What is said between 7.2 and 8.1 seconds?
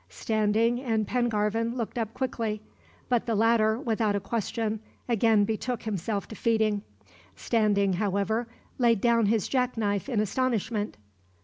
Standing,